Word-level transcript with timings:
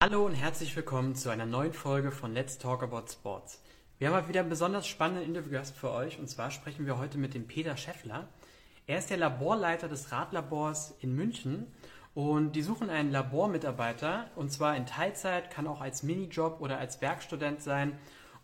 Hallo 0.00 0.24
und 0.24 0.34
herzlich 0.34 0.76
willkommen 0.76 1.16
zu 1.16 1.28
einer 1.28 1.44
neuen 1.44 1.72
Folge 1.72 2.12
von 2.12 2.32
Let's 2.32 2.56
Talk 2.56 2.84
About 2.84 3.10
Sports. 3.10 3.60
Wir 3.98 4.06
haben 4.06 4.14
heute 4.14 4.28
wieder 4.28 4.38
einen 4.38 4.48
besonders 4.48 4.86
spannenden 4.86 5.24
Interviewgast 5.24 5.76
für 5.76 5.90
euch 5.90 6.20
und 6.20 6.28
zwar 6.28 6.52
sprechen 6.52 6.86
wir 6.86 6.98
heute 6.98 7.18
mit 7.18 7.34
dem 7.34 7.48
Peter 7.48 7.76
Scheffler. 7.76 8.28
Er 8.86 8.98
ist 8.98 9.10
der 9.10 9.16
Laborleiter 9.16 9.88
des 9.88 10.12
Radlabors 10.12 10.94
in 11.00 11.16
München 11.16 11.66
und 12.14 12.52
die 12.52 12.62
suchen 12.62 12.90
einen 12.90 13.10
Labormitarbeiter 13.10 14.30
und 14.36 14.52
zwar 14.52 14.76
in 14.76 14.86
Teilzeit, 14.86 15.50
kann 15.50 15.66
auch 15.66 15.80
als 15.80 16.04
Minijob 16.04 16.60
oder 16.60 16.78
als 16.78 17.00
Werkstudent 17.00 17.60
sein. 17.60 17.98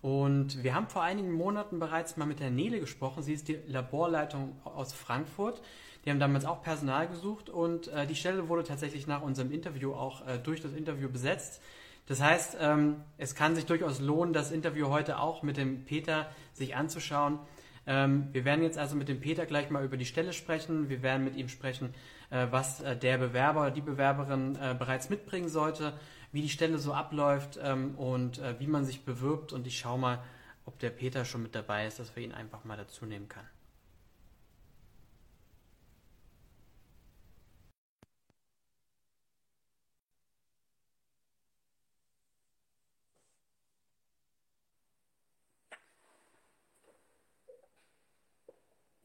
Und 0.05 0.63
wir 0.63 0.75
haben 0.75 0.87
vor 0.89 1.03
einigen 1.03 1.33
Monaten 1.33 1.79
bereits 1.79 2.19
mal 2.19 2.27
mit 2.27 2.39
der 2.39 2.51
Nele 2.51 2.79
gesprochen. 2.79 3.23
Sie 3.23 3.33
ist 3.33 3.49
die 3.49 3.59
Laborleitung 3.67 4.55
aus 4.63 4.93
Frankfurt. 4.93 5.63
Die 6.05 6.11
haben 6.11 6.21
damals 6.21 6.45
auch 6.45 6.61
Personal 6.61 7.09
gesucht 7.09 7.49
und 7.49 7.89
äh, 7.89 8.07
die 8.07 8.15
Stelle 8.15 8.51
wurde 8.51 8.65
tatsächlich 8.65 9.07
nach 9.07 9.23
unserem 9.23 9.51
Interview 9.51 9.95
auch 9.95 10.29
äh, 10.29 10.37
durch 10.37 10.61
das 10.61 10.75
Interview 10.75 11.09
besetzt. 11.09 11.63
Das 12.05 12.21
heißt, 12.21 12.59
ähm, 12.61 12.97
es 13.17 13.35
kann 13.35 13.55
sich 13.55 13.65
durchaus 13.65 13.99
lohnen, 13.99 14.35
das 14.35 14.53
Interview 14.53 14.91
heute 14.91 15.19
auch 15.19 15.43
mit 15.43 15.57
dem 15.57 15.87
Peter 15.87 16.29
sich 16.53 16.77
anzuschauen. 16.77 17.39
Ähm, 17.87 18.29
wir 18.33 18.45
werden 18.45 18.63
jetzt 18.63 18.77
also 18.77 18.97
mit 18.97 19.09
dem 19.09 19.21
Peter 19.21 19.47
gleich 19.47 19.71
mal 19.71 19.87
über 19.87 19.97
die 19.97 20.05
Stelle 20.05 20.35
sprechen. 20.35 20.91
Wir 20.91 21.03
werden 21.03 21.25
mit 21.25 21.35
ihm 21.35 21.49
sprechen, 21.49 21.95
äh, 22.29 22.47
was 22.51 22.83
äh, 22.83 22.95
der 22.95 23.17
Bewerber 23.17 23.63
oder 23.63 23.71
die 23.71 23.81
Bewerberin 23.81 24.57
äh, 24.57 24.75
bereits 24.79 25.09
mitbringen 25.09 25.49
sollte, 25.49 25.95
wie 26.35 26.43
die 26.43 26.49
Stelle 26.49 26.79
so 26.79 26.93
abläuft 26.93 27.61
ähm, 27.63 27.95
und 27.95 28.39
äh, 28.41 28.59
wie 28.59 28.67
man 28.67 28.85
sich 28.85 29.05
bewirbt. 29.05 29.53
Und 29.53 29.69
ich 29.69 29.79
schaue 29.79 30.01
mal, 30.01 30.25
ob 30.67 30.81
der 30.81 30.91
Peter 30.91 31.25
schon 31.25 31.45
mit 31.45 31.55
dabei 31.55 31.87
ist, 31.87 32.01
dass 32.01 32.17
wir 32.17 32.25
ihn 32.25 32.33
einfach 32.33 32.65
mal 32.65 32.77
dazu 32.77 33.07
nehmen 33.07 33.29
können. 33.29 33.49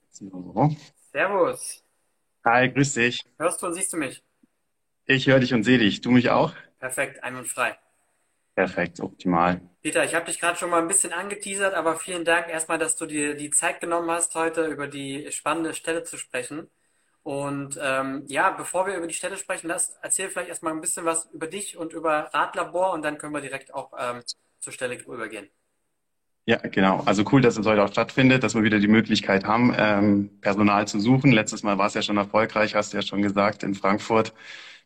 So. 0.10 0.76
Servus. 1.12 1.84
Hi, 2.44 2.72
grüß 2.72 2.94
dich. 2.96 3.24
Hörst 3.38 3.62
du 3.62 3.68
und 3.68 3.76
siehst 3.76 3.94
du 3.94 3.98
mich? 3.98 4.24
Ich 5.06 5.28
höre 5.28 5.40
dich 5.40 5.54
und 5.54 5.64
sehe 5.64 5.78
dich. 5.78 6.02
Du 6.02 6.10
mich 6.10 6.32
auch? 6.32 6.54
Perfekt, 6.80 7.24
einwandfrei. 7.24 7.78
Perfekt, 8.56 9.00
optimal. 9.00 9.62
Peter, 9.82 10.04
ich 10.04 10.16
habe 10.16 10.26
dich 10.26 10.40
gerade 10.40 10.58
schon 10.58 10.70
mal 10.70 10.82
ein 10.82 10.88
bisschen 10.88 11.14
angeteasert, 11.14 11.74
aber 11.74 11.96
vielen 11.96 12.26
Dank 12.26 12.50
erstmal, 12.50 12.78
dass 12.78 12.96
du 12.98 13.06
dir 13.06 13.36
die 13.36 13.52
Zeit 13.52 13.80
genommen 13.80 14.12
hast, 14.12 14.36
heute 14.36 14.66
über 14.66 14.88
die 14.88 15.32
spannende 15.32 15.74
Stelle 15.74 16.04
zu 16.04 16.18
sprechen. 16.18 16.70
Und 17.24 17.80
ähm, 17.82 18.24
ja, 18.28 18.50
bevor 18.50 18.88
wir 18.88 18.96
über 18.96 19.08
die 19.08 19.14
Stelle 19.14 19.38
sprechen, 19.38 19.68
lass, 19.68 19.98
erzähl 20.02 20.30
vielleicht 20.30 20.50
erstmal 20.50 20.74
ein 20.74 20.82
bisschen 20.82 21.06
was 21.06 21.30
über 21.32 21.48
dich 21.48 21.78
und 21.78 21.94
über 21.94 22.30
Radlabor 22.34 22.94
und 22.94 23.02
dann 23.04 23.18
können 23.18 23.34
wir 23.34 23.42
direkt 23.42 23.74
auch 23.74 23.92
ähm, 23.98 24.22
zur 24.60 24.74
Stelle 24.74 24.96
übergehen. 24.96 25.50
Ja, 26.46 26.58
genau. 26.58 27.02
Also 27.06 27.24
cool, 27.32 27.42
dass 27.42 27.58
es 27.58 27.66
heute 27.68 27.84
auch 27.84 27.92
stattfindet, 27.92 28.44
dass 28.44 28.56
wir 28.56 28.64
wieder 28.64 28.80
die 28.80 28.88
Möglichkeit 28.88 29.46
haben, 29.46 29.74
ähm, 29.78 30.32
Personal 30.42 30.88
zu 30.88 31.00
suchen. 31.00 31.32
Letztes 31.32 31.62
Mal 31.62 31.78
war 31.78 31.88
es 31.88 31.94
ja 31.94 32.02
schon 32.02 32.18
erfolgreich, 32.18 32.74
hast 32.74 32.92
du 32.94 32.98
ja 32.98 33.04
schon 33.04 33.22
gesagt, 33.22 33.62
in 33.62 33.76
Frankfurt. 33.76 34.34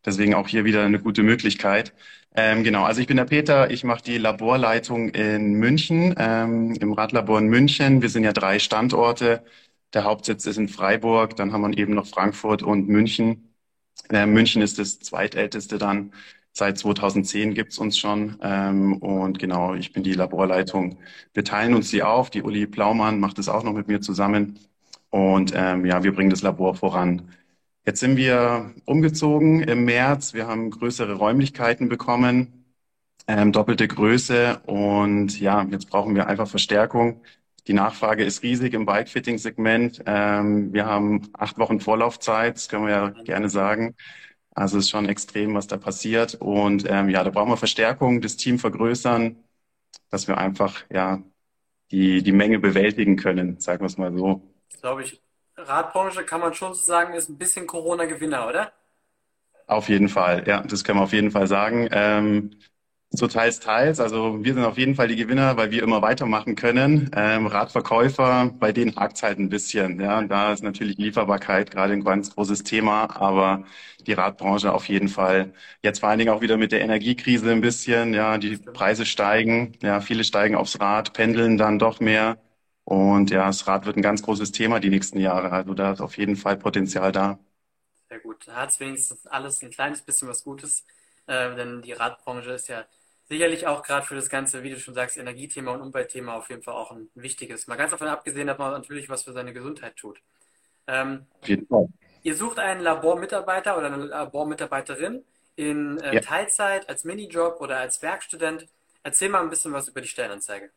Deswegen 0.05 0.33
auch 0.35 0.47
hier 0.47 0.65
wieder 0.65 0.83
eine 0.85 0.99
gute 0.99 1.23
Möglichkeit. 1.23 1.93
Ähm, 2.35 2.63
genau, 2.63 2.83
also 2.83 2.99
ich 3.01 3.07
bin 3.07 3.17
der 3.17 3.25
Peter, 3.25 3.69
ich 3.71 3.83
mache 3.83 4.03
die 4.03 4.17
Laborleitung 4.17 5.09
in 5.09 5.53
München, 5.53 6.15
ähm, 6.17 6.73
im 6.79 6.93
Radlabor 6.93 7.39
in 7.39 7.47
München. 7.47 8.01
Wir 8.01 8.09
sind 8.09 8.23
ja 8.23 8.33
drei 8.33 8.59
Standorte. 8.59 9.43
Der 9.93 10.03
Hauptsitz 10.05 10.45
ist 10.47 10.57
in 10.57 10.67
Freiburg, 10.69 11.35
dann 11.35 11.53
haben 11.53 11.61
wir 11.61 11.77
eben 11.77 11.93
noch 11.93 12.07
Frankfurt 12.07 12.63
und 12.63 12.87
München. 12.89 13.53
Äh, 14.09 14.25
München 14.25 14.61
ist 14.61 14.79
das 14.79 14.99
zweitälteste 14.99 15.77
dann. 15.77 16.13
Seit 16.51 16.77
2010 16.77 17.53
gibt's 17.55 17.77
uns 17.79 17.97
schon. 17.97 18.37
Ähm, 18.41 18.97
und 18.97 19.39
genau, 19.39 19.73
ich 19.75 19.91
bin 19.91 20.03
die 20.03 20.13
Laborleitung. 20.13 20.99
Wir 21.33 21.43
teilen 21.43 21.73
uns 21.73 21.89
die 21.89 22.03
auf. 22.03 22.29
Die 22.29 22.43
Uli 22.43 22.67
Plaumann 22.67 23.19
macht 23.19 23.39
es 23.39 23.49
auch 23.49 23.63
noch 23.63 23.73
mit 23.73 23.87
mir 23.87 24.01
zusammen. 24.01 24.59
Und 25.09 25.53
ähm, 25.55 25.86
ja, 25.86 26.03
wir 26.03 26.13
bringen 26.13 26.30
das 26.30 26.42
Labor 26.42 26.75
voran. 26.75 27.31
Jetzt 27.86 27.99
sind 27.99 28.16
wir 28.16 28.73
umgezogen 28.86 29.61
im 29.61 29.83
März. 29.83 30.33
Wir 30.33 30.48
haben 30.48 30.71
größere 30.71 31.16
Räumlichkeiten 31.16 31.89
bekommen, 31.89 32.66
ähm, 33.27 33.52
doppelte 33.52 33.88
Größe. 33.89 34.61
Und 34.66 35.38
ja, 35.39 35.64
jetzt 35.70 35.89
brauchen 35.89 36.16
wir 36.16 36.27
einfach 36.27 36.48
Verstärkung. 36.48 37.22
Die 37.67 37.73
Nachfrage 37.73 38.23
ist 38.23 38.42
riesig 38.42 38.73
im 38.73 38.86
Bikefitting-Segment. 38.86 40.04
Ähm, 40.05 40.72
wir 40.73 40.86
haben 40.86 41.30
acht 41.33 41.58
Wochen 41.58 41.82
Vorlaufzeit, 41.82 42.55
das 42.55 42.70
können 42.70 42.86
wir 42.86 42.92
ja 42.92 43.10
gerne 43.10 43.49
sagen. 43.49 43.95
Also 44.55 44.77
es 44.77 44.86
ist 44.86 44.89
schon 44.92 45.10
extrem, 45.10 45.54
was 45.55 45.67
da 45.67 45.77
passiert. 45.77 46.36
Und 46.36 46.86
ähm, 46.89 47.10
ja, 47.10 47.23
da 47.23 47.32
brauchen 47.32 47.49
wir 47.52 47.58
Verstärkung, 47.58 48.22
das 48.22 48.38
Team 48.38 48.60
vergrößern, 48.60 49.36
dass 50.10 50.27
wir 50.30 50.38
einfach 50.38 50.86
ja 50.89 51.22
die, 51.92 52.23
die 52.23 52.32
Menge 52.32 52.60
bewältigen 52.60 53.17
können, 53.17 53.60
sagen 53.60 53.82
wir 53.82 53.88
es 53.88 53.98
mal 53.98 54.16
so. 54.17 54.42
Glaube 54.80 55.04
ich. 55.04 55.22
Radbranche 55.67 56.23
kann 56.25 56.41
man 56.41 56.53
schon 56.53 56.73
so 56.73 56.83
sagen, 56.83 57.13
ist 57.13 57.29
ein 57.29 57.37
bisschen 57.37 57.67
Corona-Gewinner, 57.67 58.47
oder? 58.47 58.73
Auf 59.67 59.87
jeden 59.89 60.09
Fall, 60.09 60.43
ja, 60.47 60.61
das 60.61 60.83
können 60.83 60.99
wir 60.99 61.03
auf 61.03 61.13
jeden 61.13 61.31
Fall 61.31 61.47
sagen. 61.47 61.87
Ähm, 61.91 62.51
so 63.11 63.27
teils, 63.27 63.59
teils. 63.59 63.99
Also 63.99 64.43
wir 64.43 64.53
sind 64.53 64.63
auf 64.65 64.77
jeden 64.77 64.95
Fall 64.95 65.07
die 65.07 65.15
Gewinner, 65.15 65.55
weil 65.57 65.71
wir 65.71 65.83
immer 65.83 66.01
weitermachen 66.01 66.55
können. 66.55 67.11
Ähm, 67.15 67.47
Radverkäufer, 67.47 68.51
bei 68.59 68.71
denen 68.73 68.95
hakt 68.95 69.21
halt 69.23 69.39
ein 69.39 69.49
bisschen. 69.49 69.99
Ja, 70.01 70.21
da 70.23 70.51
ist 70.53 70.63
natürlich 70.63 70.97
Lieferbarkeit 70.97 71.71
gerade 71.71 71.93
ein 71.93 72.03
ganz 72.03 72.35
großes 72.35 72.63
Thema, 72.63 73.15
aber 73.15 73.63
die 74.07 74.13
Radbranche 74.13 74.73
auf 74.73 74.89
jeden 74.89 75.07
Fall. 75.09 75.53
Jetzt 75.83 75.99
vor 75.99 76.09
allen 76.09 76.19
Dingen 76.19 76.31
auch 76.33 76.41
wieder 76.41 76.57
mit 76.57 76.71
der 76.71 76.81
Energiekrise 76.81 77.51
ein 77.51 77.61
bisschen. 77.61 78.13
Ja, 78.13 78.37
die 78.37 78.57
Preise 78.57 79.05
steigen. 79.05 79.73
Ja, 79.81 80.01
viele 80.01 80.23
steigen 80.25 80.55
aufs 80.55 80.80
Rad, 80.81 81.13
pendeln 81.13 81.57
dann 81.57 81.80
doch 81.80 81.99
mehr. 82.01 82.37
Und 82.86 83.30
ja, 83.32 83.48
das 83.48 83.66
Rad 83.67 83.86
wird 83.86 83.98
ein 83.98 84.02
ganz 84.02 84.21
großes 84.23 84.52
Thema 84.52 84.80
die 84.80 84.89
nächsten 84.89 85.20
Jahre. 85.20 85.52
Also 85.52 85.73
da 85.73 85.94
ist 85.94 86.02
auf 86.02 86.17
jeden 86.17 86.36
Fall 86.36 86.58
Potenzial 86.58 87.11
da. 87.11 87.39
Sehr 88.10 88.20
gut. 88.20 88.48
Da 88.48 88.55
hat 88.55 88.71
es 88.71 88.80
wenigstens 88.80 89.26
alles 89.27 89.61
ein 89.64 89.71
kleines 89.71 90.02
bisschen 90.02 90.27
was 90.27 90.44
Gutes. 90.44 90.86
Äh, 91.26 91.55
denn 91.55 91.82
die 91.82 91.93
Radbranche 91.93 92.52
ist 92.52 92.67
ja 92.67 92.86
sicherlich 93.30 93.67
auch 93.67 93.83
gerade 93.83 94.05
für 94.05 94.16
das 94.16 94.30
ganze, 94.30 94.64
wie 94.64 94.70
du 94.70 94.80
schon 94.80 94.93
sagst, 94.93 95.17
Energiethema 95.17 95.72
und 95.72 95.82
Umweltthema 95.82 96.36
auf 96.36 96.49
jeden 96.49 96.61
Fall 96.61 96.73
auch 96.76 96.92
ein 96.92 97.10
wichtiges. 97.16 97.67
Mal 97.67 97.77
ganz 97.77 97.92
davon 97.92 98.08
abgesehen, 98.08 98.48
dass 98.48 98.58
man 98.58 98.72
natürlich 98.72 99.10
was 99.10 99.23
für 99.23 99.33
seine 99.33 99.54
Gesundheit 99.54 99.95
tut. 99.95 100.22
Ähm, 100.88 101.26
auf 101.39 101.48
jeden 101.48 101.66
Fall. 101.67 101.88
Ihr 102.23 102.36
sucht 102.36 102.60
einen 102.60 102.82
Labormitarbeiter 102.82 103.77
oder 103.77 103.88
eine 103.88 104.05
Labormitarbeiterin 104.05 105.23
in 105.55 105.99
äh, 105.99 106.16
ja. 106.16 106.22
Teilzeit, 106.22 106.89
als 106.89 107.04
Minijob 107.04 107.61
oder 107.61 107.77
als 107.77 108.02
Werkstudent. 108.02 108.67
Erzähl 109.04 109.30
mal 109.30 109.42
ein 109.42 109.49
bisschen 109.49 109.73
was 109.73 109.88
über 109.88 110.02
die 110.02 110.08
Stellenanzeige. 110.08 110.72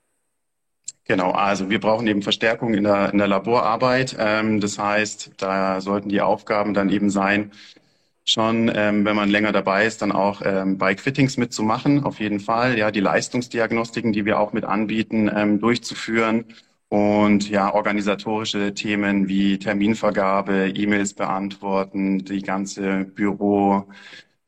Genau, 1.05 1.31
also 1.31 1.71
wir 1.71 1.79
brauchen 1.81 2.07
eben 2.09 2.23
Verstärkung 2.23 2.75
in 2.75 2.83
der, 2.85 3.13
in 3.13 3.19
der 3.19 3.29
Laborarbeit. 3.29 4.17
Ähm, 4.19 4.61
das 4.61 4.79
heißt, 4.79 5.33
da 5.37 5.81
sollten 5.81 6.09
die 6.09 6.21
Aufgaben 6.21 6.75
dann 6.75 6.91
eben 6.91 7.11
sein, 7.11 7.53
schon, 8.25 8.71
ähm, 8.75 9.05
wenn 9.05 9.17
man 9.17 9.31
länger 9.31 9.53
dabei 9.53 9.87
ist, 9.87 10.03
dann 10.03 10.13
auch 10.13 10.43
ähm, 10.45 10.79
Bike-Fittings 10.79 11.37
mitzumachen, 11.39 12.05
auf 12.05 12.21
jeden 12.21 12.41
Fall. 12.41 12.79
Ja, 12.79 12.91
die 12.91 13.01
Leistungsdiagnostiken, 13.01 14.13
die 14.13 14.25
wir 14.27 14.41
auch 14.41 14.53
mit 14.53 14.65
anbieten, 14.65 15.31
ähm, 15.35 15.61
durchzuführen 15.61 16.45
und 16.89 17.49
ja, 17.51 17.73
organisatorische 17.75 18.75
Themen 18.75 19.29
wie 19.29 19.59
Terminvergabe, 19.59 20.71
E-Mails 20.71 21.15
beantworten, 21.15 22.21
die 22.25 22.43
ganze 22.43 23.05
Büro, 23.05 23.87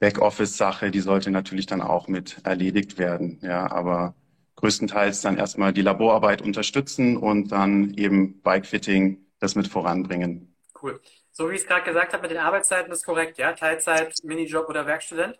Backoffice-Sache, 0.00 0.90
die 0.92 1.00
sollte 1.00 1.30
natürlich 1.30 1.66
dann 1.66 1.82
auch 1.82 2.08
mit 2.08 2.38
erledigt 2.44 2.98
werden. 2.98 3.38
Ja, 3.42 3.70
aber 3.70 4.14
größtenteils 4.58 5.20
dann 5.20 5.38
erstmal 5.38 5.72
die 5.72 5.82
Laborarbeit 5.82 6.42
unterstützen 6.42 7.16
und 7.16 7.52
dann 7.52 7.94
eben 7.94 8.42
Bike-Fitting 8.42 9.24
das 9.38 9.54
mit 9.54 9.68
voranbringen. 9.68 10.54
Cool. 10.80 11.00
So 11.30 11.48
wie 11.48 11.54
ich 11.54 11.60
es 11.60 11.66
gerade 11.68 11.84
gesagt 11.84 12.12
habe 12.12 12.22
mit 12.22 12.32
den 12.32 12.38
Arbeitszeiten 12.38 12.90
ist 12.92 13.04
korrekt, 13.04 13.38
ja? 13.38 13.52
Teilzeit, 13.52 14.12
Minijob 14.24 14.68
oder 14.68 14.84
Werkstudent? 14.84 15.38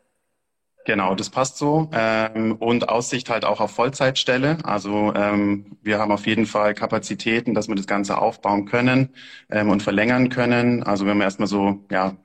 Genau, 0.84 1.16
das 1.16 1.28
passt 1.30 1.58
so. 1.58 1.90
Ähm, 1.92 2.56
und 2.56 2.88
Aussicht 2.88 3.28
halt 3.28 3.44
auch 3.44 3.60
auf 3.60 3.72
Vollzeitstelle. 3.72 4.58
Also 4.62 5.12
ähm, 5.14 5.76
wir 5.82 5.98
haben 5.98 6.12
auf 6.12 6.26
jeden 6.26 6.46
Fall 6.46 6.74
Kapazitäten, 6.74 7.54
dass 7.54 7.66
wir 7.68 7.74
das 7.74 7.88
Ganze 7.88 8.18
aufbauen 8.18 8.66
können 8.66 9.12
ähm, 9.50 9.68
und 9.68 9.82
verlängern 9.82 10.28
können. 10.28 10.84
Also 10.84 11.04
wenn 11.04 11.18
man 11.18 11.26
erstmal 11.26 11.48
so, 11.48 11.84
ja, 11.90 12.16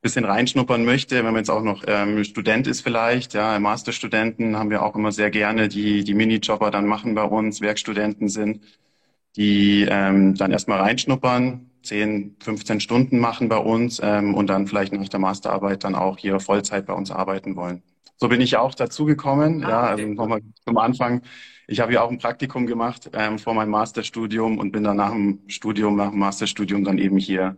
bisschen 0.00 0.24
reinschnuppern 0.24 0.84
möchte, 0.84 1.16
wenn 1.16 1.26
man 1.26 1.36
jetzt 1.36 1.50
auch 1.50 1.62
noch 1.62 1.84
ähm, 1.86 2.24
Student 2.24 2.66
ist 2.66 2.80
vielleicht, 2.80 3.34
ja, 3.34 3.58
Masterstudenten 3.58 4.56
haben 4.56 4.70
wir 4.70 4.82
auch 4.82 4.96
immer 4.96 5.12
sehr 5.12 5.30
gerne, 5.30 5.68
die 5.68 6.04
die 6.04 6.14
Minijobber 6.14 6.70
dann 6.70 6.86
machen 6.86 7.14
bei 7.14 7.24
uns, 7.24 7.60
Werkstudenten 7.60 8.28
sind, 8.28 8.62
die 9.36 9.86
ähm, 9.88 10.34
dann 10.36 10.52
erstmal 10.52 10.80
reinschnuppern, 10.80 11.70
10, 11.82 12.36
15 12.40 12.80
Stunden 12.80 13.18
machen 13.18 13.48
bei 13.48 13.58
uns 13.58 14.00
ähm, 14.02 14.34
und 14.34 14.48
dann 14.48 14.66
vielleicht 14.66 14.92
nach 14.92 15.08
der 15.08 15.20
Masterarbeit 15.20 15.84
dann 15.84 15.94
auch 15.94 16.18
hier 16.18 16.40
Vollzeit 16.40 16.86
bei 16.86 16.94
uns 16.94 17.10
arbeiten 17.10 17.56
wollen. 17.56 17.82
So 18.16 18.28
bin 18.28 18.40
ich 18.40 18.56
auch 18.56 18.74
dazugekommen. 18.74 19.64
Ah, 19.64 19.68
ja, 19.68 19.80
also 19.82 20.06
nochmal 20.06 20.40
zum 20.64 20.76
Anfang. 20.78 21.22
Ich 21.66 21.80
habe 21.80 21.92
ja 21.94 22.02
auch 22.02 22.10
ein 22.10 22.18
Praktikum 22.18 22.66
gemacht 22.66 23.10
ähm, 23.14 23.38
vor 23.38 23.54
meinem 23.54 23.70
Masterstudium 23.70 24.58
und 24.58 24.72
bin 24.72 24.84
dann 24.84 24.96
nach 24.96 25.12
dem 25.12 25.40
Studium, 25.46 25.96
nach 25.96 26.10
dem 26.10 26.18
Masterstudium 26.18 26.84
dann 26.84 26.98
eben 26.98 27.16
hier 27.16 27.56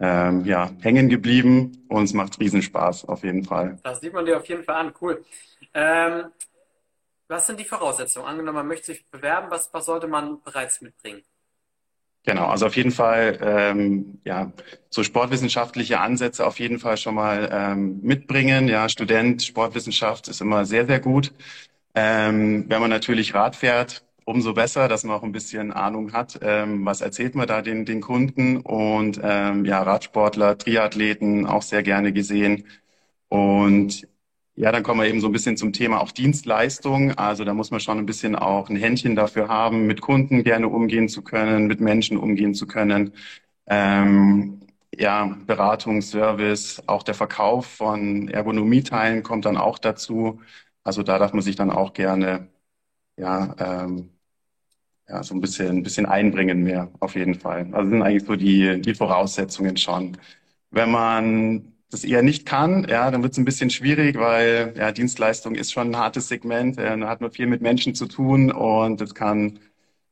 ähm, 0.00 0.44
ja, 0.44 0.70
hängen 0.80 1.08
geblieben 1.08 1.84
und 1.88 2.04
es 2.04 2.14
macht 2.14 2.40
Riesenspaß 2.40 3.04
auf 3.04 3.22
jeden 3.22 3.44
Fall. 3.44 3.78
Das 3.82 4.00
sieht 4.00 4.12
man 4.12 4.24
dir 4.24 4.38
auf 4.38 4.46
jeden 4.48 4.64
Fall 4.64 4.76
an, 4.76 4.94
cool. 5.00 5.24
Ähm, 5.74 6.24
was 7.28 7.46
sind 7.46 7.60
die 7.60 7.64
Voraussetzungen? 7.64 8.26
Angenommen, 8.26 8.56
man 8.56 8.66
möchte 8.66 8.86
sich 8.86 9.04
bewerben, 9.06 9.50
was, 9.50 9.72
was 9.72 9.84
sollte 9.84 10.08
man 10.08 10.42
bereits 10.42 10.80
mitbringen? 10.80 11.22
Genau, 12.24 12.46
also 12.48 12.66
auf 12.66 12.76
jeden 12.76 12.90
Fall 12.90 13.38
ähm, 13.40 14.20
ja 14.24 14.52
so 14.90 15.02
sportwissenschaftliche 15.02 16.00
Ansätze 16.00 16.46
auf 16.46 16.58
jeden 16.58 16.78
Fall 16.78 16.98
schon 16.98 17.14
mal 17.14 17.48
ähm, 17.50 18.00
mitbringen. 18.02 18.68
Ja, 18.68 18.88
Student 18.88 19.42
Sportwissenschaft 19.42 20.28
ist 20.28 20.40
immer 20.42 20.66
sehr 20.66 20.86
sehr 20.86 21.00
gut. 21.00 21.32
Ähm, 21.94 22.66
wenn 22.68 22.80
man 22.80 22.90
natürlich 22.90 23.34
Rad 23.34 23.56
fährt, 23.56 24.04
umso 24.30 24.54
besser, 24.54 24.88
dass 24.88 25.04
man 25.04 25.16
auch 25.16 25.22
ein 25.24 25.32
bisschen 25.32 25.72
Ahnung 25.72 26.12
hat, 26.12 26.38
ähm, 26.42 26.84
was 26.86 27.00
erzählt 27.02 27.34
man 27.34 27.46
da 27.48 27.62
den 27.62 27.84
den 27.86 28.00
Kunden 28.00 28.58
und 28.58 29.20
ähm, 29.22 29.64
ja 29.64 29.82
Radsportler, 29.82 30.58
Triathleten 30.58 31.46
auch 31.46 31.62
sehr 31.62 31.82
gerne 31.82 32.12
gesehen 32.12 32.64
und 33.28 34.06
ja, 34.56 34.72
dann 34.72 34.82
kommen 34.82 35.00
wir 35.00 35.08
eben 35.08 35.20
so 35.20 35.28
ein 35.28 35.32
bisschen 35.32 35.56
zum 35.56 35.72
Thema 35.72 36.00
auch 36.00 36.12
Dienstleistung. 36.12 37.12
Also 37.16 37.44
da 37.44 37.54
muss 37.54 37.70
man 37.70 37.80
schon 37.80 37.98
ein 37.98 38.06
bisschen 38.06 38.36
auch 38.36 38.68
ein 38.68 38.76
Händchen 38.76 39.16
dafür 39.16 39.48
haben, 39.48 39.86
mit 39.86 40.00
Kunden 40.02 40.44
gerne 40.44 40.68
umgehen 40.68 41.08
zu 41.08 41.22
können, 41.22 41.66
mit 41.66 41.80
Menschen 41.80 42.18
umgehen 42.18 42.54
zu 42.54 42.66
können. 42.66 43.12
Ähm, 43.66 44.60
ja, 44.98 45.36
Beratung, 45.46 46.02
Service, 46.02 46.82
auch 46.86 47.02
der 47.04 47.14
Verkauf 47.14 47.66
von 47.66 48.28
Ergonomieteilen 48.28 49.22
kommt 49.22 49.46
dann 49.46 49.56
auch 49.56 49.78
dazu. 49.78 50.40
Also 50.84 51.02
da 51.02 51.18
darf 51.18 51.32
man 51.32 51.42
sich 51.42 51.56
dann 51.56 51.70
auch 51.70 51.92
gerne 51.94 52.48
ja, 53.16 53.54
ähm, 53.58 54.10
ja 55.10 55.22
so 55.22 55.34
ein 55.34 55.40
bisschen, 55.40 55.78
ein 55.78 55.82
bisschen 55.82 56.06
einbringen 56.06 56.62
mehr, 56.62 56.90
auf 57.00 57.14
jeden 57.16 57.34
Fall. 57.34 57.68
Also 57.72 57.90
sind 57.90 58.02
eigentlich 58.02 58.24
so 58.24 58.36
die, 58.36 58.80
die 58.80 58.94
Voraussetzungen 58.94 59.76
schon. 59.76 60.16
Wenn 60.70 60.90
man 60.90 61.72
das 61.90 62.04
eher 62.04 62.22
nicht 62.22 62.46
kann, 62.46 62.86
ja, 62.88 63.10
dann 63.10 63.22
wird 63.22 63.32
es 63.32 63.38
ein 63.38 63.44
bisschen 63.44 63.70
schwierig, 63.70 64.16
weil 64.18 64.74
ja, 64.76 64.92
Dienstleistung 64.92 65.56
ist 65.56 65.72
schon 65.72 65.90
ein 65.90 65.96
hartes 65.96 66.28
Segment. 66.28 66.76
Ja, 66.76 66.96
da 66.96 67.08
hat 67.08 67.20
man 67.20 67.32
viel 67.32 67.46
mit 67.46 67.62
Menschen 67.62 67.94
zu 67.94 68.06
tun 68.06 68.52
und 68.52 69.00
es 69.00 69.14
kann 69.14 69.58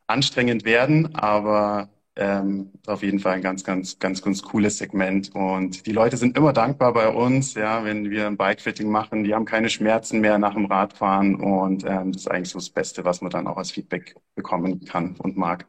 anstrengend 0.09 0.65
werden, 0.65 1.15
aber 1.15 1.89
ähm, 2.19 2.73
auf 2.87 3.03
jeden 3.03 3.21
Fall 3.21 3.35
ein 3.35 3.43
ganz, 3.43 3.63
ganz, 3.63 3.99
ganz, 3.99 4.21
ganz 4.23 4.43
cooles 4.43 4.79
Segment. 4.79 5.35
Und 5.35 5.87
die 5.87 5.93
Leute 5.93 6.17
sind 6.17 6.37
immer 6.37 6.53
dankbar 6.53 6.93
bei 6.93 7.09
uns, 7.09 7.55
ja, 7.55 7.85
wenn 7.85 8.11
wir 8.11 8.27
ein 8.27 8.37
Bikefitting 8.37 8.91
machen. 8.91 9.23
Die 9.23 9.35
haben 9.35 9.45
keine 9.45 9.71
Schmerzen 9.71 10.21
mehr 10.21 10.39
nach 10.39 10.55
dem 10.55 10.67
Radfahren 10.67 11.37
und 11.37 11.85
ähm, 11.85 12.13
das 12.13 12.23
ist 12.23 12.31
eigentlich 12.31 12.51
so 12.51 12.59
das 12.59 12.71
Beste, 12.71 13.05
was 13.05 13.21
man 13.21 13.31
dann 13.31 13.47
auch 13.47 13.57
als 13.57 13.71
Feedback 13.71 14.17
bekommen 14.35 14.85
kann 14.85 15.15
und 15.17 15.37
mag. 15.37 15.67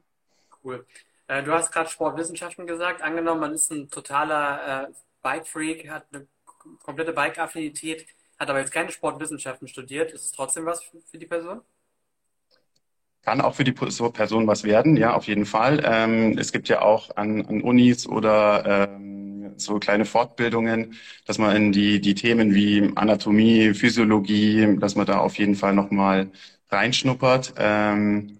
Cool. 0.63 0.85
Äh, 1.27 1.43
du 1.43 1.53
hast 1.53 1.71
gerade 1.71 1.89
Sportwissenschaften 1.89 2.65
gesagt. 2.65 3.03
Angenommen, 3.03 3.41
man 3.41 3.53
ist 3.53 3.71
ein 3.71 3.89
totaler 3.89 4.87
äh, 4.87 4.91
Bike-Freak, 5.21 5.89
hat 5.89 6.07
eine 6.11 6.27
komplette 6.83 7.13
Bike-Affinität, 7.13 8.07
hat 8.39 8.49
aber 8.49 8.59
jetzt 8.59 8.71
keine 8.71 8.91
Sportwissenschaften 8.91 9.67
studiert. 9.67 10.11
Ist 10.11 10.25
es 10.25 10.31
trotzdem 10.31 10.65
was 10.65 10.83
für 11.11 11.17
die 11.19 11.27
Person? 11.27 11.61
Kann 13.29 13.41
auch 13.41 13.53
für 13.53 13.63
die 13.63 13.73
Person 13.73 14.47
was 14.47 14.63
werden, 14.63 14.97
ja, 14.97 15.13
auf 15.13 15.27
jeden 15.27 15.45
Fall. 15.45 15.81
Ähm, 15.85 16.35
es 16.39 16.51
gibt 16.51 16.67
ja 16.67 16.81
auch 16.81 17.15
an, 17.15 17.45
an 17.45 17.61
Unis 17.61 18.07
oder 18.07 18.87
ähm, 18.89 19.53
so 19.55 19.77
kleine 19.77 20.05
Fortbildungen, 20.05 20.95
dass 21.25 21.37
man 21.37 21.55
in 21.55 21.71
die, 21.71 22.01
die 22.01 22.15
Themen 22.15 22.55
wie 22.55 22.91
Anatomie, 22.95 23.75
Physiologie, 23.75 24.77
dass 24.79 24.95
man 24.95 25.05
da 25.05 25.19
auf 25.19 25.37
jeden 25.37 25.53
Fall 25.55 25.75
nochmal 25.75 26.31
reinschnuppert. 26.71 27.53
Ähm, 27.57 28.38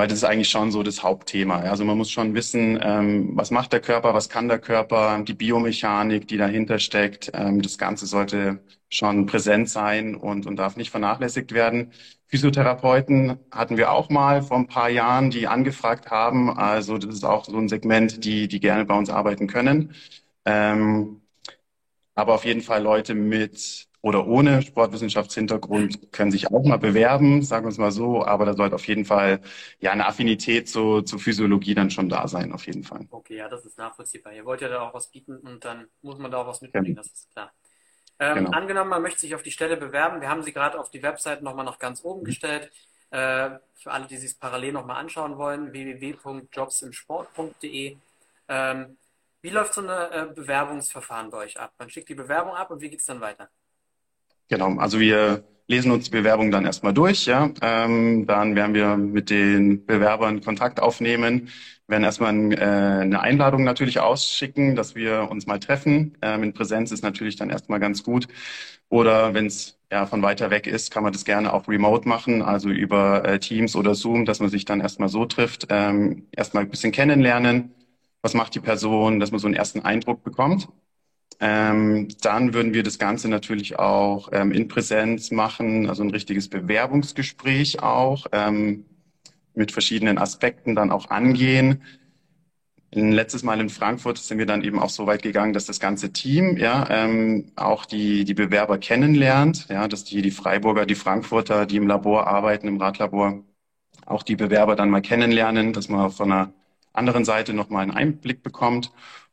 weil 0.00 0.08
das 0.08 0.18
ist 0.18 0.24
eigentlich 0.24 0.48
schon 0.48 0.72
so 0.72 0.82
das 0.82 1.02
Hauptthema. 1.02 1.58
Also 1.60 1.84
man 1.84 1.98
muss 1.98 2.10
schon 2.10 2.34
wissen, 2.34 2.78
ähm, 2.82 3.32
was 3.36 3.50
macht 3.50 3.70
der 3.74 3.80
Körper, 3.80 4.14
was 4.14 4.30
kann 4.30 4.48
der 4.48 4.58
Körper, 4.58 5.22
die 5.22 5.34
Biomechanik, 5.34 6.26
die 6.26 6.38
dahinter 6.38 6.78
steckt. 6.78 7.30
Ähm, 7.34 7.60
das 7.60 7.76
Ganze 7.76 8.06
sollte 8.06 8.64
schon 8.88 9.26
präsent 9.26 9.68
sein 9.68 10.14
und, 10.14 10.46
und 10.46 10.56
darf 10.56 10.76
nicht 10.76 10.90
vernachlässigt 10.90 11.52
werden. 11.52 11.92
Physiotherapeuten 12.28 13.38
hatten 13.50 13.76
wir 13.76 13.92
auch 13.92 14.08
mal 14.08 14.42
vor 14.42 14.56
ein 14.56 14.68
paar 14.68 14.88
Jahren, 14.88 15.30
die 15.30 15.46
angefragt 15.48 16.10
haben. 16.10 16.50
Also 16.56 16.96
das 16.96 17.14
ist 17.16 17.24
auch 17.24 17.44
so 17.44 17.58
ein 17.58 17.68
Segment, 17.68 18.24
die, 18.24 18.48
die 18.48 18.60
gerne 18.60 18.86
bei 18.86 18.96
uns 18.96 19.10
arbeiten 19.10 19.48
können. 19.48 19.92
Ähm, 20.46 21.20
aber 22.14 22.34
auf 22.34 22.44
jeden 22.44 22.62
Fall 22.62 22.82
Leute 22.82 23.14
mit 23.14 23.88
oder 24.02 24.26
ohne 24.26 24.62
Sportwissenschaftshintergrund 24.62 26.12
können 26.12 26.30
sich 26.30 26.50
auch 26.50 26.64
mal 26.64 26.78
bewerben, 26.78 27.42
sagen 27.42 27.66
wir 27.66 27.70
es 27.70 27.78
mal 27.78 27.92
so, 27.92 28.24
aber 28.24 28.46
da 28.46 28.54
sollte 28.54 28.74
auf 28.74 28.86
jeden 28.86 29.04
Fall 29.04 29.40
ja 29.80 29.92
eine 29.92 30.06
Affinität 30.06 30.68
zu, 30.68 31.02
zu 31.02 31.18
Physiologie 31.18 31.74
dann 31.74 31.90
schon 31.90 32.08
da 32.08 32.26
sein, 32.26 32.52
auf 32.52 32.66
jeden 32.66 32.82
Fall. 32.82 33.06
Okay, 33.10 33.36
ja, 33.36 33.48
das 33.48 33.66
ist 33.66 33.76
nachvollziehbar. 33.76 34.32
Ihr 34.32 34.46
wollt 34.46 34.62
ja 34.62 34.68
da 34.68 34.80
auch 34.80 34.94
was 34.94 35.10
bieten 35.10 35.36
und 35.36 35.64
dann 35.64 35.86
muss 36.02 36.18
man 36.18 36.30
da 36.30 36.38
auch 36.38 36.46
was 36.46 36.62
mitbringen, 36.62 36.86
ja. 36.86 36.94
das 36.94 37.08
ist 37.08 37.30
klar. 37.32 37.52
Ähm, 38.18 38.36
genau. 38.36 38.50
Angenommen, 38.50 38.90
man 38.90 39.02
möchte 39.02 39.20
sich 39.20 39.34
auf 39.34 39.42
die 39.42 39.50
Stelle 39.50 39.76
bewerben, 39.76 40.20
wir 40.20 40.28
haben 40.28 40.42
sie 40.42 40.52
gerade 40.52 40.78
auf 40.78 40.90
die 40.90 41.02
Website 41.02 41.42
nochmal 41.42 41.64
nach 41.64 41.78
ganz 41.78 42.04
oben 42.04 42.20
mhm. 42.20 42.24
gestellt. 42.24 42.70
Äh, 43.10 43.58
für 43.74 43.90
alle, 43.90 44.06
die 44.06 44.18
sich 44.18 44.38
parallel 44.38 44.72
nochmal 44.72 44.96
anschauen 44.96 45.36
wollen, 45.36 45.72
www.jobsimsport.de. 45.72 47.96
Ähm, 48.48 48.96
wie 49.42 49.50
läuft 49.50 49.74
so 49.74 49.80
ein 49.80 49.88
äh, 49.88 50.28
Bewerbungsverfahren 50.32 51.30
bei 51.30 51.38
euch 51.38 51.58
ab? 51.58 51.72
Man 51.78 51.90
schickt 51.90 52.08
die 52.08 52.14
Bewerbung 52.14 52.54
ab 52.54 52.70
und 52.70 52.80
wie 52.80 52.90
geht 52.90 53.00
es 53.00 53.06
dann 53.06 53.20
weiter? 53.20 53.50
Genau, 54.50 54.76
also 54.78 54.98
wir 54.98 55.44
lesen 55.68 55.92
uns 55.92 56.06
die 56.06 56.10
Bewerbung 56.10 56.50
dann 56.50 56.64
erstmal 56.66 56.92
durch, 56.92 57.26
ja. 57.26 57.50
Ähm, 57.62 58.26
dann 58.26 58.56
werden 58.56 58.74
wir 58.74 58.96
mit 58.96 59.30
den 59.30 59.86
Bewerbern 59.86 60.40
Kontakt 60.40 60.80
aufnehmen, 60.82 61.50
werden 61.86 62.02
erstmal 62.04 62.34
äh, 62.54 62.56
eine 63.02 63.20
Einladung 63.20 63.62
natürlich 63.64 64.00
ausschicken, 64.00 64.74
dass 64.74 64.96
wir 64.96 65.28
uns 65.30 65.46
mal 65.46 65.60
treffen. 65.60 66.18
Ähm, 66.22 66.42
in 66.42 66.52
Präsenz 66.52 66.90
ist 66.90 67.02
natürlich 67.04 67.36
dann 67.36 67.50
erstmal 67.50 67.78
ganz 67.78 68.02
gut. 68.02 68.26
Oder 68.88 69.34
wenn 69.34 69.46
es 69.46 69.78
ja 69.92 70.06
von 70.06 70.22
weiter 70.22 70.50
weg 70.50 70.66
ist, 70.66 70.90
kann 70.90 71.04
man 71.04 71.12
das 71.12 71.24
gerne 71.24 71.52
auch 71.52 71.68
remote 71.68 72.08
machen, 72.08 72.42
also 72.42 72.70
über 72.70 73.24
äh, 73.24 73.38
Teams 73.38 73.76
oder 73.76 73.94
Zoom, 73.94 74.24
dass 74.24 74.40
man 74.40 74.50
sich 74.50 74.64
dann 74.64 74.80
erstmal 74.80 75.08
so 75.08 75.26
trifft, 75.26 75.68
ähm, 75.70 76.26
erstmal 76.32 76.64
ein 76.64 76.70
bisschen 76.70 76.90
kennenlernen. 76.92 77.72
Was 78.22 78.34
macht 78.34 78.54
die 78.56 78.60
Person, 78.60 79.20
dass 79.20 79.30
man 79.30 79.38
so 79.40 79.46
einen 79.46 79.54
ersten 79.56 79.80
Eindruck 79.80 80.24
bekommt. 80.24 80.68
Ähm, 81.40 82.08
dann 82.20 82.52
würden 82.52 82.74
wir 82.74 82.82
das 82.82 82.98
Ganze 82.98 83.28
natürlich 83.28 83.78
auch 83.78 84.28
ähm, 84.32 84.52
in 84.52 84.68
Präsenz 84.68 85.30
machen, 85.30 85.88
also 85.88 86.02
ein 86.02 86.10
richtiges 86.10 86.48
Bewerbungsgespräch 86.48 87.82
auch 87.82 88.26
ähm, 88.32 88.84
mit 89.54 89.72
verschiedenen 89.72 90.18
Aspekten 90.18 90.74
dann 90.74 90.90
auch 90.90 91.08
angehen. 91.10 91.82
Letztes 92.92 93.42
Mal 93.42 93.60
in 93.60 93.70
Frankfurt 93.70 94.18
sind 94.18 94.38
wir 94.38 94.46
dann 94.46 94.62
eben 94.62 94.78
auch 94.80 94.90
so 94.90 95.06
weit 95.06 95.22
gegangen, 95.22 95.52
dass 95.52 95.64
das 95.64 95.80
ganze 95.80 96.12
Team 96.12 96.56
ja 96.58 96.86
ähm, 96.90 97.52
auch 97.56 97.86
die 97.86 98.24
die 98.24 98.34
Bewerber 98.34 98.78
kennenlernt, 98.78 99.68
ja, 99.70 99.88
dass 99.88 100.04
die 100.04 100.22
die 100.22 100.32
Freiburger, 100.32 100.86
die 100.86 100.96
Frankfurter, 100.96 101.66
die 101.66 101.76
im 101.76 101.86
Labor 101.86 102.26
arbeiten, 102.26 102.68
im 102.68 102.78
Radlabor, 102.78 103.44
auch 104.06 104.22
die 104.24 104.36
Bewerber 104.36 104.76
dann 104.76 104.90
mal 104.90 105.02
kennenlernen, 105.02 105.72
dass 105.72 105.88
man 105.88 106.10
von 106.10 106.32
einer 106.32 106.52
anderen 106.92 107.24
Seite 107.24 107.54
noch 107.54 107.70
mal 107.70 107.80
einen 107.82 107.92
Einblick 107.92 108.42
bekommt 108.42 108.92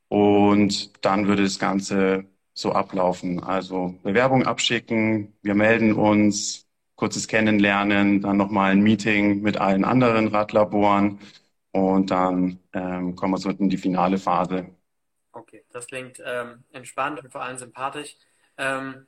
und 0.10 1.06
dann 1.06 1.28
würde 1.28 1.44
das 1.44 1.60
Ganze 1.60 2.26
so 2.54 2.72
ablaufen. 2.72 3.44
Also 3.44 3.96
Bewerbung 4.04 4.46
abschicken, 4.46 5.34
wir 5.42 5.56
melden 5.56 5.94
uns, 5.94 6.66
kurzes 6.96 7.28
Kennenlernen, 7.28 8.22
dann 8.22 8.38
nochmal 8.38 8.72
ein 8.72 8.82
Meeting 8.82 9.42
mit 9.42 9.58
allen 9.58 9.86
anderen 9.86 10.28
Radlaboren 10.28 11.20
und 11.72 12.10
dann 12.10 12.60
ähm, 12.74 13.16
kommen 13.16 13.34
wir 13.34 13.38
so 13.38 13.50
in 13.52 13.70
die 13.70 13.78
finale 13.78 14.18
Phase. 14.18 14.66
Okay, 15.32 15.64
das 15.72 15.86
klingt 15.86 16.22
ähm, 16.26 16.64
entspannt 16.72 17.24
und 17.24 17.32
vor 17.32 17.44
allem 17.44 17.58
sympathisch. 17.58 18.16
Ähm, 18.58 19.06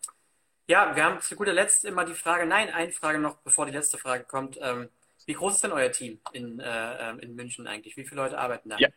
ja, 0.68 0.96
wir 0.96 1.04
haben 1.04 1.20
zu 1.20 1.36
guter 1.36 1.54
Letzt 1.54 1.84
immer 1.84 2.06
die 2.06 2.14
Frage, 2.14 2.46
nein, 2.46 2.70
eine 2.70 2.92
Frage 2.92 3.18
noch, 3.18 3.38
bevor 3.38 3.66
die 3.66 3.72
letzte 3.72 3.98
Frage 3.98 4.24
kommt. 4.26 4.60
Ähm, 4.62 4.90
wie 5.26 5.34
groß 5.34 5.56
ist 5.56 5.64
denn 5.64 5.72
euer 5.72 5.92
Team 5.92 6.20
in, 6.34 6.60
äh, 6.60 7.12
in 7.18 7.34
München 7.34 7.66
eigentlich? 7.66 7.98
Wie 7.98 8.04
viele 8.04 8.22
Leute 8.22 8.38
arbeiten 8.38 8.70
da? 8.70 8.78
Ja. 8.78 8.90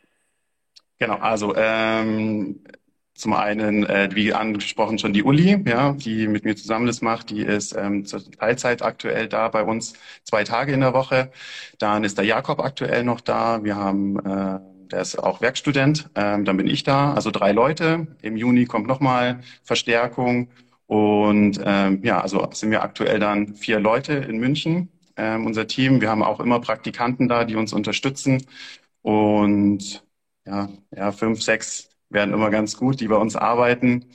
Genau, 1.02 1.16
also 1.16 1.52
ähm, 1.56 2.60
zum 3.14 3.32
einen, 3.32 3.84
äh, 3.86 4.08
wie 4.14 4.32
angesprochen, 4.32 4.98
schon 5.00 5.12
die 5.12 5.24
Uli, 5.24 5.60
ja, 5.68 5.94
die 5.94 6.28
mit 6.28 6.44
mir 6.44 6.54
zusammen 6.54 6.86
das 6.86 7.02
macht, 7.02 7.30
die 7.30 7.40
ist 7.42 7.74
ähm, 7.76 8.04
zur 8.06 8.22
Teilzeit 8.30 8.82
aktuell 8.82 9.26
da 9.28 9.48
bei 9.48 9.64
uns, 9.64 9.94
zwei 10.22 10.44
Tage 10.44 10.72
in 10.72 10.78
der 10.80 10.94
Woche. 10.94 11.32
Dann 11.78 12.04
ist 12.04 12.18
der 12.18 12.24
Jakob 12.24 12.60
aktuell 12.60 13.02
noch 13.02 13.20
da. 13.20 13.64
Wir 13.64 13.74
haben, 13.74 14.16
äh, 14.24 14.60
der 14.92 15.00
ist 15.00 15.18
auch 15.18 15.40
Werkstudent. 15.40 16.08
Ähm, 16.14 16.44
dann 16.44 16.56
bin 16.56 16.68
ich 16.68 16.84
da, 16.84 17.14
also 17.14 17.32
drei 17.32 17.50
Leute. 17.50 18.06
Im 18.22 18.36
Juni 18.36 18.66
kommt 18.66 18.86
nochmal 18.86 19.40
Verstärkung. 19.64 20.50
Und 20.86 21.58
ähm, 21.64 22.00
ja, 22.04 22.20
also 22.20 22.48
sind 22.52 22.70
wir 22.70 22.82
aktuell 22.84 23.18
dann 23.18 23.56
vier 23.56 23.80
Leute 23.80 24.12
in 24.14 24.38
München, 24.38 24.88
ähm, 25.16 25.46
unser 25.46 25.66
Team. 25.66 26.00
Wir 26.00 26.10
haben 26.10 26.22
auch 26.22 26.38
immer 26.38 26.60
Praktikanten 26.60 27.26
da, 27.28 27.44
die 27.44 27.56
uns 27.56 27.72
unterstützen. 27.72 28.46
Und 29.02 30.04
ja, 30.46 30.68
ja, 30.90 31.12
fünf, 31.12 31.42
sechs 31.42 31.88
werden 32.10 32.34
immer 32.34 32.50
ganz 32.50 32.76
gut, 32.76 33.00
die 33.00 33.08
bei 33.08 33.16
uns 33.16 33.36
arbeiten. 33.36 34.06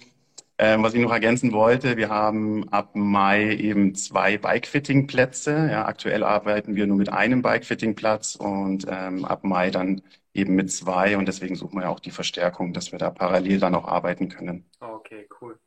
Ähm, 0.60 0.81
was 0.81 0.96
ich 0.96 1.01
noch 1.01 1.12
ergänzen 1.12 1.51
wollte, 1.51 1.98
wir 1.98 2.10
haben 2.10 2.67
ab 2.69 2.96
Mai 2.96 3.55
eben 3.55 3.93
zwei 3.93 4.38
Bikefitting-Plätze. 4.39 5.69
Ja, 5.72 5.86
aktuell 5.86 6.24
arbeiten 6.24 6.75
wir 6.75 6.88
nur 6.88 6.98
mit 6.98 7.10
einem 7.10 7.43
Bikefitting-Platz 7.43 8.36
und 8.36 8.88
ähm, 8.89 9.24
ab 9.24 9.43
Mai 9.43 9.69
dann 9.69 10.01
eben 10.34 10.55
mit 10.55 10.72
zwei 10.72 11.17
und 11.17 11.27
deswegen 11.27 11.55
suchen 11.55 11.77
wir 11.77 11.84
ja 11.84 11.89
auch 11.89 12.00
die 12.00 12.12
Verstärkung, 12.12 12.74
dass 12.74 12.91
wir 12.91 12.98
da 13.00 13.12
parallel 13.12 13.60
dann 13.60 13.75
auch 13.75 13.88
arbeiten 13.88 14.29
können. 14.29 14.69
Okay, 14.79 15.27
cool. 15.41 15.60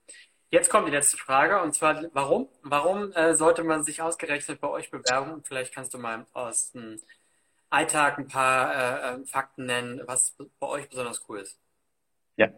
Jetzt 0.51 0.71
kommt 0.71 0.89
die 0.89 0.93
letzte 0.93 1.17
Frage 1.17 1.63
und 1.63 1.75
zwar, 1.75 2.03
warum? 2.13 2.49
Warum 2.63 3.13
äh, 3.13 3.37
sollte 3.37 3.63
man 3.63 3.85
sich 3.85 4.03
ausgerechnet 4.03 4.61
bei 4.61 4.69
euch 4.69 4.91
bewerben? 4.91 5.43
Vielleicht 5.45 5.73
kannst 5.73 5.95
du 5.95 5.99
mal 5.99 6.27
aus 6.33 6.73
dem 6.73 7.01
Alltag 7.71 8.19
ein 8.19 8.27
paar 8.27 8.75
äh, 8.75 9.15
äh 9.15 9.27
Fakten 9.27 9.67
nennen, 9.67 10.01
was 10.07 10.37
bei 10.59 10.67
euch 10.67 10.89
besonders 10.89 11.25
cool 11.29 11.39
ist. 11.39 11.59
Ja, 12.37 12.49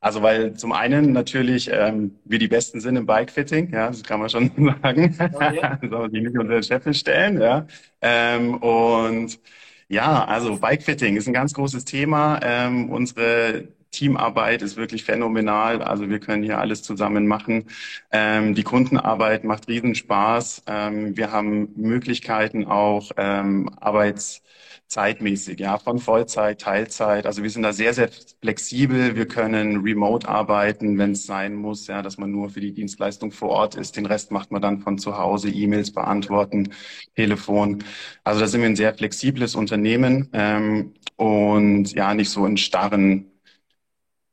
also 0.00 0.22
weil 0.22 0.54
zum 0.54 0.72
einen 0.72 1.12
natürlich 1.12 1.70
ähm, 1.72 2.18
wir 2.24 2.38
die 2.38 2.48
Besten 2.48 2.80
sind 2.80 2.96
im 2.96 3.06
Bikefitting, 3.06 3.72
ja, 3.72 3.88
das 3.88 4.02
kann 4.04 4.20
man 4.20 4.28
schon 4.28 4.50
sagen. 4.82 5.16
Okay. 5.18 5.78
soll 5.80 5.98
man 5.98 6.10
sich 6.10 6.22
nicht 6.22 6.38
unter 6.38 6.54
den 6.54 6.62
Scheffel 6.62 6.94
stellen, 6.94 7.40
ja. 7.40 7.66
Ähm, 8.02 8.54
und 8.58 9.40
ja, 9.88 10.24
also 10.24 10.58
Bikefitting 10.58 11.16
ist 11.16 11.26
ein 11.26 11.32
ganz 11.34 11.54
großes 11.54 11.84
Thema. 11.84 12.40
Ähm, 12.42 12.90
unsere 12.90 13.68
Teamarbeit 13.96 14.62
ist 14.62 14.76
wirklich 14.76 15.04
phänomenal. 15.04 15.82
Also 15.82 16.10
wir 16.10 16.20
können 16.20 16.42
hier 16.42 16.58
alles 16.58 16.82
zusammen 16.82 17.26
machen. 17.26 17.64
Ähm, 18.12 18.54
die 18.54 18.62
Kundenarbeit 18.62 19.44
macht 19.44 19.68
riesen 19.68 19.94
Spaß. 19.94 20.64
Ähm, 20.66 21.16
wir 21.16 21.32
haben 21.32 21.70
Möglichkeiten 21.76 22.66
auch 22.66 23.10
ähm, 23.16 23.70
Arbeits 23.80 24.42
zeitmäßig, 24.88 25.58
ja, 25.58 25.78
von 25.78 25.98
Vollzeit, 25.98 26.60
Teilzeit. 26.60 27.26
Also 27.26 27.42
wir 27.42 27.50
sind 27.50 27.62
da 27.62 27.72
sehr, 27.72 27.92
sehr 27.94 28.08
flexibel. 28.40 29.16
Wir 29.16 29.26
können 29.26 29.78
remote 29.78 30.28
arbeiten, 30.28 30.98
wenn 30.98 31.12
es 31.12 31.26
sein 31.26 31.54
muss, 31.54 31.86
ja, 31.88 32.02
dass 32.02 32.18
man 32.18 32.30
nur 32.30 32.50
für 32.50 32.60
die 32.60 32.72
Dienstleistung 32.72 33.32
vor 33.32 33.48
Ort 33.50 33.74
ist. 33.74 33.96
Den 33.96 34.06
Rest 34.06 34.30
macht 34.30 34.52
man 34.52 34.62
dann 34.62 34.80
von 34.80 34.98
zu 34.98 35.18
Hause, 35.18 35.48
E-Mails 35.50 35.92
beantworten, 35.92 36.72
Telefon. 37.16 37.82
Also 38.24 38.40
da 38.40 38.46
sind 38.46 38.60
wir 38.60 38.68
ein 38.68 38.76
sehr 38.76 38.94
flexibles 38.94 39.54
Unternehmen 39.54 40.28
ähm, 40.32 40.94
und 41.16 41.92
ja, 41.92 42.14
nicht 42.14 42.30
so 42.30 42.46
in 42.46 42.56
starren 42.56 43.32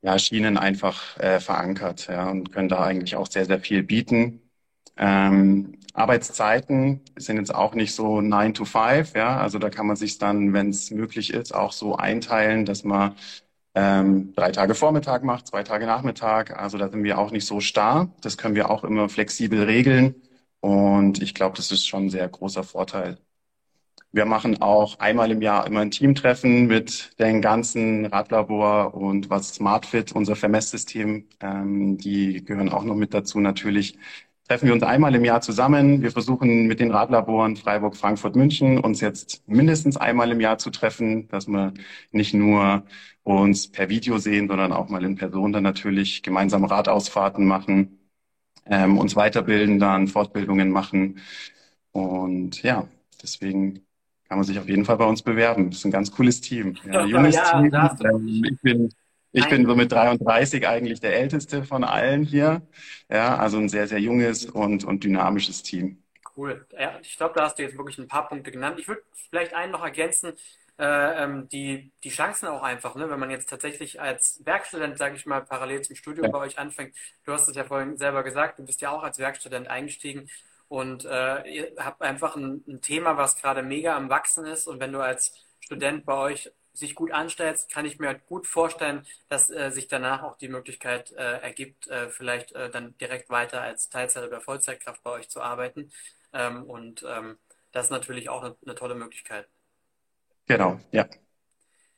ja, 0.04 0.20
Schienen 0.20 0.58
einfach 0.60 1.18
äh, 1.20 1.42
verankert 1.42 2.08
ja, 2.10 2.30
und 2.32 2.54
können 2.54 2.70
da 2.70 2.84
eigentlich 2.86 3.18
auch 3.18 3.28
sehr, 3.28 3.46
sehr 3.48 3.62
viel 3.62 3.84
bieten. 3.84 4.42
Ähm, 4.98 5.80
Arbeitszeiten 5.94 7.02
sind 7.18 7.38
jetzt 7.38 7.56
auch 7.56 7.76
nicht 7.76 7.96
so 7.96 8.22
9 8.22 8.54
to 8.56 8.66
5, 8.66 9.16
ja, 9.16 9.38
also 9.40 9.60
da 9.60 9.70
kann 9.72 9.88
man 9.88 9.96
sich 9.98 10.20
dann, 10.20 10.54
wenn 10.54 10.70
es 10.70 10.92
möglich 10.92 11.34
ist, 11.34 11.54
auch 11.56 11.72
so 11.74 11.96
einteilen, 11.98 12.66
dass 12.66 12.84
man 12.84 13.16
ähm, 13.76 14.34
drei 14.36 14.52
Tage 14.52 14.76
Vormittag 14.76 15.24
macht, 15.24 15.48
zwei 15.48 15.64
Tage 15.64 15.86
Nachmittag. 15.86 16.58
Also 16.60 16.78
da 16.78 16.90
sind 16.90 17.04
wir 17.04 17.18
auch 17.20 17.32
nicht 17.32 17.46
so 17.46 17.60
starr. 17.60 18.14
Das 18.22 18.38
können 18.38 18.56
wir 18.56 18.70
auch 18.70 18.84
immer 18.84 19.10
flexibel 19.10 19.64
regeln. 19.64 20.16
Und 20.62 21.22
ich 21.22 21.34
glaube, 21.34 21.58
das 21.58 21.72
ist 21.72 21.88
schon 21.88 22.06
ein 22.08 22.10
sehr 22.10 22.28
großer 22.30 22.64
Vorteil. 22.64 23.18
Wir 24.14 24.26
machen 24.26 24.62
auch 24.62 25.00
einmal 25.00 25.32
im 25.32 25.42
Jahr 25.42 25.66
immer 25.68 25.82
ein 25.82 25.92
Teamtreffen 25.92 26.68
mit 26.68 27.20
den 27.20 27.42
ganzen 27.42 28.06
Radlabor 28.06 28.94
und 28.94 29.30
was 29.30 29.56
SmartFit, 29.56 30.12
unser 30.14 30.36
Vermesssystem, 30.36 31.28
ähm, 31.42 31.98
die 31.98 32.46
gehören 32.46 32.70
auch 32.70 32.84
noch 32.84 32.96
mit 32.96 33.14
dazu 33.14 33.40
natürlich 33.40 33.98
treffen 34.48 34.68
wir 34.68 34.74
uns 34.74 34.84
einmal 34.84 35.16
im 35.16 35.26
Jahr 35.26 35.42
zusammen. 35.42 36.02
Wir 36.02 36.12
versuchen 36.12 36.68
mit 36.68 36.80
den 36.80 36.92
Radlaboren 36.92 37.56
Freiburg, 37.56 37.96
Frankfurt, 37.96 38.36
München 38.36 38.80
uns 38.80 39.02
jetzt 39.02 39.48
mindestens 39.48 39.98
einmal 39.98 40.32
im 40.32 40.42
Jahr 40.42 40.58
zu 40.58 40.70
treffen, 40.70 41.28
dass 41.30 41.48
wir 41.48 41.74
nicht 42.12 42.34
nur 42.34 42.84
uns 43.24 43.70
per 43.72 43.90
Video 43.90 44.18
sehen, 44.18 44.48
sondern 44.48 44.74
auch 44.74 44.90
mal 44.90 45.04
in 45.06 45.16
Person 45.16 45.54
dann 45.54 45.64
natürlich 45.64 46.24
gemeinsam 46.24 46.66
Radausfahrten 46.66 47.46
machen, 47.46 48.00
ähm, 48.66 48.98
uns 48.98 49.16
weiterbilden, 49.16 49.80
dann 49.80 50.08
Fortbildungen 50.08 50.70
machen. 50.72 51.20
Und 51.92 52.64
ja, 52.64 52.88
deswegen 53.22 53.86
kann 54.34 54.40
man 54.40 54.48
sich 54.48 54.58
auf 54.58 54.68
jeden 54.68 54.84
Fall 54.84 54.98
bei 54.98 55.06
uns 55.06 55.22
bewerben. 55.22 55.70
Das 55.70 55.78
ist 55.78 55.86
ein 55.86 55.92
ganz 55.92 56.12
cooles 56.12 56.42
Team. 56.42 56.76
Ja, 56.92 57.06
junges 57.06 57.36
ja, 57.36 57.52
Team. 57.52 57.72
Ähm, 58.04 58.44
ich 58.44 58.62
bin 58.64 58.94
ich 59.32 59.48
bin 59.48 59.68
so 59.68 59.76
mit 59.76 59.92
33 59.92 60.68
eigentlich 60.68 61.00
der 61.00 61.16
älteste 61.16 61.64
von 61.64 61.84
allen 61.84 62.24
hier. 62.24 62.64
Ja, 63.12 63.38
also 63.38 63.60
ein 63.60 63.70
sehr, 63.70 63.88
sehr 63.88 64.00
junges 64.00 64.48
und, 64.48 64.86
und 64.86 65.04
dynamisches 65.04 65.62
Team. 65.62 66.02
Cool. 66.36 66.66
Ja, 66.72 66.98
ich 67.04 67.16
glaube, 67.16 67.36
da 67.36 67.44
hast 67.44 67.60
du 67.60 67.62
jetzt 67.62 67.78
wirklich 67.78 68.00
ein 68.00 68.08
paar 68.08 68.28
Punkte 68.28 68.52
genannt. 68.52 68.80
Ich 68.80 68.88
würde 68.88 69.04
vielleicht 69.30 69.54
einen 69.54 69.72
noch 69.72 69.84
ergänzen, 69.84 70.34
äh, 70.80 71.24
ähm, 71.24 71.48
die, 71.50 71.92
die 72.04 72.10
Chancen 72.10 72.48
auch 72.48 72.64
einfach, 72.64 72.96
ne? 72.96 73.08
wenn 73.12 73.20
man 73.20 73.30
jetzt 73.30 73.52
tatsächlich 73.52 74.02
als 74.02 74.42
Werkstudent, 74.46 74.98
sage 74.98 75.16
ich 75.16 75.28
mal, 75.28 75.42
parallel 75.42 75.84
zum 75.84 75.96
Studium 75.96 76.26
ja. 76.26 76.32
bei 76.32 76.40
euch 76.40 76.58
anfängt. 76.58 76.96
Du 77.24 77.34
hast 77.34 77.48
es 77.48 77.56
ja 77.56 77.66
vorhin 77.66 77.98
selber 77.98 78.24
gesagt, 78.24 78.58
du 78.58 78.66
bist 78.66 78.82
ja 78.82 78.90
auch 78.90 79.04
als 79.04 79.20
Werkstudent 79.20 79.68
eingestiegen 79.68 80.28
und 80.74 81.06
äh, 81.06 81.48
ihr 81.48 81.72
habt 81.78 82.02
einfach 82.02 82.36
ein, 82.36 82.64
ein 82.68 82.82
Thema, 82.82 83.16
was 83.16 83.36
gerade 83.36 83.62
mega 83.62 83.96
am 83.96 84.10
Wachsen 84.10 84.48
ist. 84.48 84.66
Und 84.66 84.80
wenn 84.80 84.92
du 84.92 85.02
als 85.02 85.32
Student 85.60 86.04
bei 86.04 86.18
euch 86.18 86.52
sich 86.74 86.96
gut 86.96 87.12
anstellst, 87.12 87.72
kann 87.72 87.86
ich 87.86 88.00
mir 88.00 88.16
gut 88.16 88.48
vorstellen, 88.48 89.06
dass 89.30 89.52
äh, 89.52 89.70
sich 89.70 89.88
danach 89.88 90.24
auch 90.24 90.36
die 90.36 90.48
Möglichkeit 90.48 91.12
äh, 91.12 91.42
ergibt, 91.42 91.88
äh, 91.90 92.10
vielleicht 92.10 92.54
äh, 92.54 92.72
dann 92.72 92.98
direkt 92.98 93.30
weiter 93.30 93.62
als 93.62 93.92
Teilzeit- 93.92 94.26
oder 94.26 94.42
Vollzeitkraft 94.42 95.04
bei 95.04 95.12
euch 95.12 95.30
zu 95.30 95.42
arbeiten. 95.42 95.92
Ähm, 96.34 96.64
und 96.64 97.06
ähm, 97.08 97.38
das 97.72 97.86
ist 97.86 97.92
natürlich 97.92 98.30
auch 98.30 98.42
eine, 98.42 98.56
eine, 98.66 98.74
tolle 98.74 98.96
Möglichkeit. 98.96 99.48
Genau, 100.48 100.80
ja. 100.92 101.06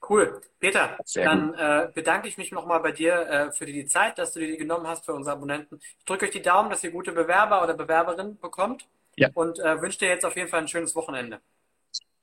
Cool. 0.07 0.41
Peter, 0.59 0.97
Sehr 1.05 1.25
dann 1.25 1.53
äh, 1.53 1.89
bedanke 1.93 2.27
ich 2.27 2.37
mich 2.37 2.51
nochmal 2.51 2.79
bei 2.79 2.91
dir 2.91 3.13
äh, 3.27 3.51
für 3.51 3.65
die 3.65 3.85
Zeit, 3.85 4.17
dass 4.17 4.33
du 4.33 4.39
dir 4.39 4.47
die 4.47 4.57
genommen 4.57 4.87
hast 4.87 5.05
für 5.05 5.13
unsere 5.13 5.35
Abonnenten. 5.35 5.79
Ich 5.99 6.05
drücke 6.05 6.25
euch 6.25 6.31
die 6.31 6.41
Daumen, 6.41 6.69
dass 6.69 6.83
ihr 6.83 6.91
gute 6.91 7.11
Bewerber 7.11 7.63
oder 7.63 7.73
Bewerberin 7.73 8.37
bekommt. 8.39 8.87
Ja. 9.17 9.29
Und 9.33 9.59
wünsche 9.59 9.99
dir 9.99 10.09
jetzt 10.09 10.25
auf 10.25 10.35
jeden 10.35 10.49
Fall 10.49 10.59
ein 10.59 10.67
schönes 10.67 10.93
Wochenende. 10.93 11.39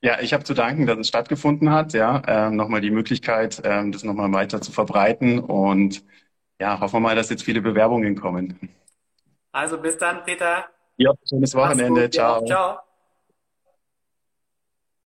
Ja, 0.02 0.20
ich 0.20 0.32
habe 0.34 0.42
zu 0.42 0.52
danken, 0.52 0.86
dass 0.86 0.98
es 0.98 1.08
stattgefunden 1.08 1.70
hat. 1.70 1.92
Ja, 1.92 2.22
ähm, 2.26 2.56
nochmal 2.56 2.80
die 2.80 2.90
Möglichkeit, 2.90 3.62
ähm, 3.64 3.92
das 3.92 4.02
nochmal 4.02 4.32
weiter 4.32 4.60
zu 4.60 4.72
verbreiten 4.72 5.38
und 5.38 6.04
ja, 6.60 6.80
hoffen 6.80 6.96
wir 6.96 7.00
mal, 7.00 7.16
dass 7.16 7.30
jetzt 7.30 7.44
viele 7.44 7.62
Bewerbungen 7.62 8.16
kommen. 8.16 8.68
Also 9.52 9.78
bis 9.78 9.96
dann, 9.98 10.24
Peter. 10.24 10.66
Ja, 10.96 11.12
schönes 11.28 11.54
Wochenende. 11.54 12.10
Ciao. 12.10 12.44
Ciao. 12.44 12.91